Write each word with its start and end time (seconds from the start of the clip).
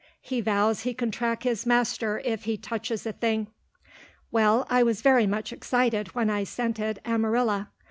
He 0.19 0.41
vows 0.41 0.81
he 0.81 0.95
can 0.95 1.11
track 1.11 1.43
his 1.43 1.67
master 1.67 2.23
if 2.25 2.45
he 2.45 2.57
touches 2.57 3.05
a 3.05 3.11
thing. 3.13 3.45
Well, 4.31 4.65
I 4.67 4.81
was 4.81 5.03
very 5.03 5.27
much 5.27 5.53
excited 5.53 6.15
when 6.15 6.27
I 6.27 6.43
scented 6.43 6.97
Amarilla. 7.05 7.67